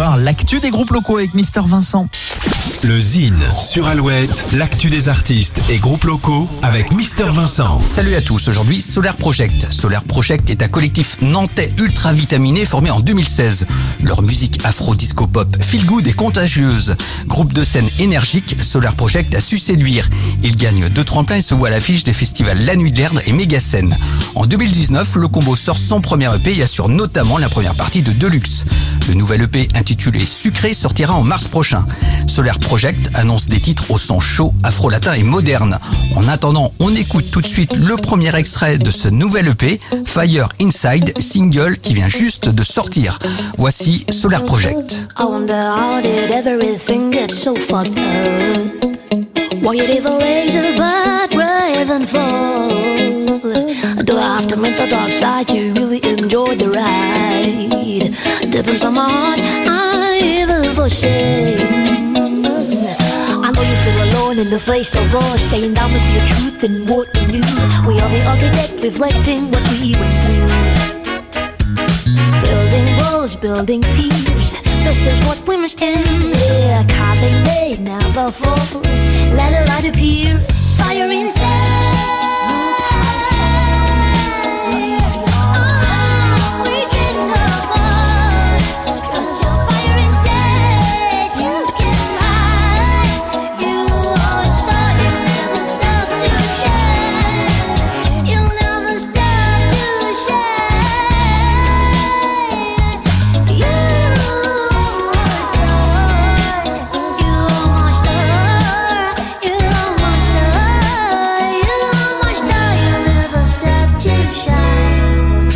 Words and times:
l'actu 0.00 0.58
des 0.58 0.70
groupes 0.70 0.90
locaux 0.90 1.18
avec 1.18 1.34
Mister 1.34 1.60
Vincent. 1.64 2.08
Le 2.82 2.98
Zine 2.98 3.42
sur 3.60 3.86
Alouette, 3.86 4.44
l'actu 4.52 4.88
des 4.88 5.08
artistes 5.08 5.60
et 5.68 5.78
groupes 5.78 6.04
locaux 6.04 6.48
avec 6.62 6.92
Mister 6.92 7.24
Vincent. 7.24 7.80
Salut 7.86 8.14
à 8.14 8.22
tous, 8.22 8.48
aujourd'hui 8.48 8.80
Solar 8.80 9.16
Project. 9.16 9.70
Solar 9.70 10.02
Project 10.04 10.48
est 10.50 10.62
un 10.62 10.68
collectif 10.68 11.18
nantais 11.20 11.72
ultra 11.78 12.12
vitaminé 12.12 12.64
formé 12.64 12.90
en 12.90 13.00
2016. 13.00 13.66
Leur 14.02 14.22
musique 14.22 14.64
afro-disco 14.64 15.26
pop 15.26 15.48
feel 15.62 15.84
good 15.84 16.06
et 16.06 16.12
contagieuse. 16.12 16.96
Groupe 17.26 17.52
de 17.52 17.64
scène 17.64 17.88
énergique, 17.98 18.56
Solar 18.62 18.94
Project 18.94 19.34
a 19.34 19.40
su 19.40 19.58
séduire. 19.58 20.08
Il 20.42 20.56
gagne 20.56 20.88
deux 20.88 21.04
tremplins 21.04 21.36
et 21.36 21.42
se 21.42 21.54
voit 21.54 21.68
à 21.68 21.70
l'affiche 21.70 22.04
des 22.04 22.12
festivals 22.12 22.64
La 22.64 22.76
Nuit 22.76 22.92
de 22.92 23.02
et 23.04 23.60
Scène. 23.60 23.96
En 24.34 24.46
2019, 24.46 25.16
le 25.16 25.28
combo 25.28 25.54
sort 25.54 25.78
son 25.78 26.00
premier 26.00 26.34
EP 26.34 26.56
et 26.56 26.62
assure 26.62 26.88
notamment 26.88 27.38
la 27.38 27.48
première 27.48 27.74
partie 27.74 28.02
de 28.02 28.12
Deluxe. 28.12 28.64
Le 29.08 29.14
nouvel 29.14 29.42
EP 29.42 29.68
intitulé 29.74 30.24
Sucré 30.24 30.72
sortira 30.72 31.14
en 31.14 31.22
mars 31.22 31.48
prochain. 31.48 31.84
Project 32.58 33.10
annonce 33.14 33.48
des 33.48 33.60
titres 33.60 33.90
au 33.90 33.98
son 33.98 34.20
chaud, 34.20 34.52
afro-latin 34.62 35.14
et 35.14 35.22
moderne. 35.22 35.78
En 36.16 36.28
attendant, 36.28 36.72
on 36.80 36.94
écoute 36.94 37.30
tout 37.30 37.40
de 37.40 37.46
suite 37.46 37.76
le 37.76 37.96
premier 37.96 38.34
extrait 38.36 38.78
de 38.78 38.90
ce 38.90 39.08
nouvel 39.08 39.48
EP, 39.48 39.80
Fire 40.04 40.48
Inside, 40.60 41.18
single 41.20 41.78
qui 41.78 41.94
vient 41.94 42.08
juste 42.08 42.48
de 42.48 42.62
sortir. 42.62 43.18
Voici 43.56 44.04
Solar 44.10 44.44
Project. 44.44 45.06
You 64.34 64.42
in 64.42 64.50
the 64.50 64.58
face 64.58 64.94
of 64.94 65.14
all 65.14 65.38
saying 65.38 65.74
down 65.74 65.92
with 65.92 66.06
your 66.12 66.26
truth 66.26 66.64
and 66.64 66.88
what 66.88 67.06
you 67.16 67.28
knew. 67.28 67.86
We 67.86 68.00
are 68.00 68.08
the 68.08 68.24
architect 68.28 68.82
reflecting 68.82 69.50
what 69.50 69.62
we 69.72 69.94
went 69.94 70.16
through. 70.24 70.46
Building 72.42 72.96
walls, 72.98 73.36
building 73.36 73.82
fears. 73.82 74.52
This 74.84 75.06
is 75.06 75.20
what 75.26 75.46
we 75.46 75.56
must 75.56 75.80
end. 75.82 76.34
Yeah, 76.34 76.84
carving 76.88 77.42
may 77.44 77.74
never 77.78 78.30
fall. 78.30 78.80
Let 79.38 79.52
a 79.52 79.70
light 79.70 79.86
appear. 79.88 80.38
Fire 80.78 81.10
inside. 81.10 81.63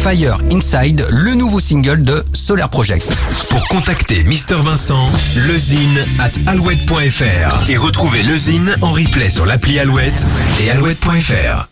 Inside, 0.08 1.04
le 1.10 1.34
nouveau 1.34 1.60
single 1.60 2.02
de 2.02 2.24
Solar 2.32 2.70
Project. 2.70 3.22
Pour 3.50 3.68
contacter 3.68 4.22
Mister 4.22 4.54
Vincent, 4.54 5.06
lezine 5.46 6.02
at 6.18 6.30
alouette.fr 6.50 7.68
et 7.68 7.76
retrouver 7.76 8.22
le 8.22 8.34
Zine 8.34 8.74
en 8.80 8.92
replay 8.92 9.28
sur 9.28 9.44
l'appli 9.44 9.78
Alouette 9.78 10.26
et 10.60 10.70
alouette.fr. 10.70 11.68